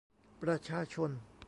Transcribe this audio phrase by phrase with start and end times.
[0.41, 1.11] ประชาชน